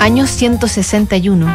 [0.00, 1.46] Año 161.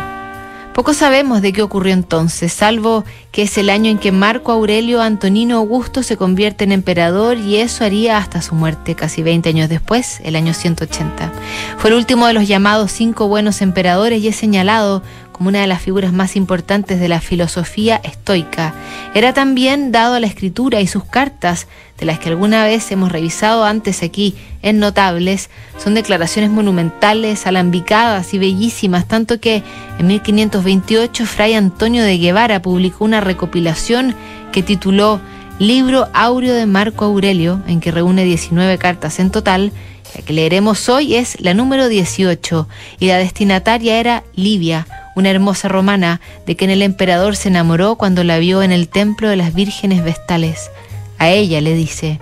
[0.75, 5.01] Poco sabemos de qué ocurrió entonces, salvo que es el año en que Marco Aurelio
[5.01, 9.67] Antonino Augusto se convierte en emperador y eso haría hasta su muerte casi 20 años
[9.67, 11.31] después, el año 180.
[11.79, 15.01] Fue el último de los llamados cinco buenos emperadores y es señalado
[15.35, 18.73] como una de las figuras más importantes de la filosofía estoica.
[19.13, 21.67] Era también dado a la escritura y sus cartas,
[21.99, 28.33] de las que alguna vez hemos revisado antes aquí en Notables, son declaraciones monumentales, alambicadas
[28.33, 29.61] y bellísimas, tanto que
[29.99, 34.15] en 1528 Fray Antonio de Guevara publicó una recopilación
[34.53, 35.19] que tituló
[35.59, 39.73] Libro Áureo de Marco Aurelio, en que reúne 19 cartas en total,
[40.15, 45.67] la que leeremos hoy es la número 18 y la destinataria era Livia, una hermosa
[45.67, 49.53] romana de quien el emperador se enamoró cuando la vio en el templo de las
[49.53, 50.69] vírgenes vestales.
[51.17, 52.19] A ella le dice,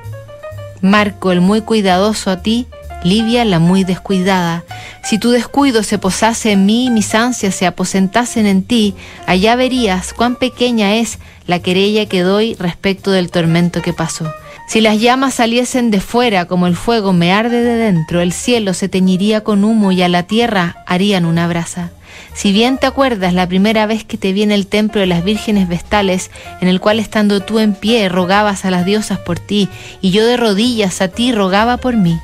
[0.82, 2.68] Marco el muy cuidadoso a ti,
[3.04, 4.64] Livia la muy descuidada.
[5.04, 8.96] Si tu descuido se posase en mí y mis ansias se aposentasen en ti,
[9.28, 14.32] allá verías cuán pequeña es la querella que doy respecto del tormento que pasó.
[14.66, 18.74] Si las llamas saliesen de fuera como el fuego me arde de dentro, el cielo
[18.74, 21.92] se teñiría con humo y a la tierra harían una brasa.
[22.34, 25.24] Si bien te acuerdas la primera vez que te vi en el templo de las
[25.24, 29.70] vírgenes vestales, en el cual estando tú en pie rogabas a las diosas por ti,
[30.02, 32.18] y yo de rodillas a ti rogaba por mí.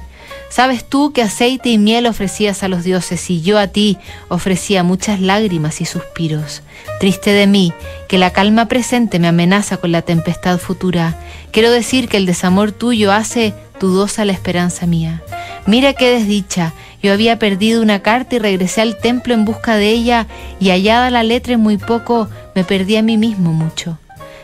[0.49, 3.97] Sabes tú que aceite y miel ofrecías a los dioses y yo a ti
[4.29, 6.63] ofrecía muchas lágrimas y suspiros.
[6.99, 7.71] Triste de mí,
[8.07, 11.17] que la calma presente me amenaza con la tempestad futura.
[11.51, 15.21] Quiero decir que el desamor tuyo hace dudosa la esperanza mía.
[15.67, 19.89] Mira qué desdicha, yo había perdido una carta y regresé al templo en busca de
[19.89, 20.27] ella
[20.59, 23.97] y hallada la letra en muy poco me perdí a mí mismo mucho.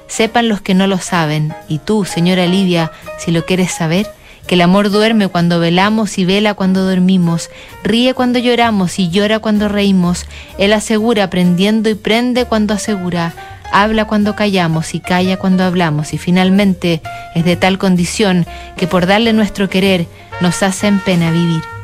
[0.08, 4.08] Sepan los que no lo saben, y tú, señora Livia, si lo quieres saber,
[4.47, 7.49] que el amor duerme cuando velamos y vela cuando dormimos,
[7.83, 10.25] ríe cuando lloramos y llora cuando reímos,
[10.57, 13.33] él asegura aprendiendo y prende cuando asegura,
[13.71, 17.02] habla cuando callamos y calla cuando hablamos y finalmente
[17.33, 18.45] es de tal condición
[18.77, 20.08] que por darle nuestro querer
[20.42, 21.74] nos hacen pena vivir.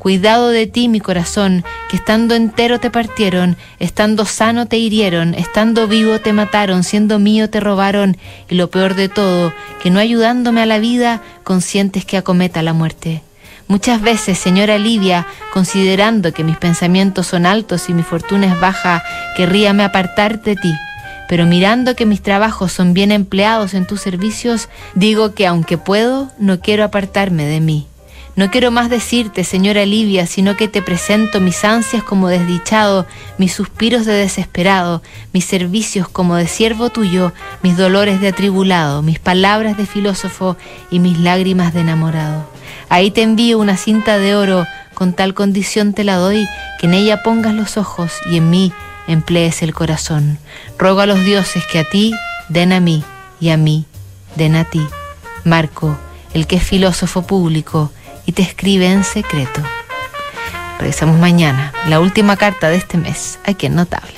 [0.00, 5.88] Cuidado de ti, mi corazón, que estando entero te partieron, estando sano te hirieron, estando
[5.88, 8.16] vivo te mataron, siendo mío te robaron,
[8.48, 9.52] y lo peor de todo,
[9.82, 13.20] que no ayudándome a la vida, consientes que acometa la muerte.
[13.68, 19.04] Muchas veces, señora Livia, considerando que mis pensamientos son altos y mi fortuna es baja,
[19.36, 20.72] querríame apartar de ti.
[21.28, 26.30] Pero mirando que mis trabajos son bien empleados en tus servicios, digo que aunque puedo,
[26.38, 27.86] no quiero apartarme de mí.
[28.36, 33.06] No quiero más decirte, señora Livia, sino que te presento mis ansias como desdichado,
[33.38, 35.02] mis suspiros de desesperado,
[35.32, 37.32] mis servicios como de siervo tuyo,
[37.62, 40.56] mis dolores de atribulado, mis palabras de filósofo
[40.90, 42.48] y mis lágrimas de enamorado.
[42.88, 46.46] Ahí te envío una cinta de oro, con tal condición te la doy,
[46.78, 48.72] que en ella pongas los ojos y en mí
[49.08, 50.38] emplees el corazón.
[50.78, 52.14] Ruego a los dioses que a ti
[52.48, 53.02] den a mí
[53.40, 53.86] y a mí
[54.36, 54.86] den a ti.
[55.44, 55.98] Marco,
[56.32, 57.90] el que es filósofo público,
[58.30, 59.60] y te escribe en secreto.
[60.78, 64.08] Regresamos mañana, la última carta de este mes, aquí en Notable.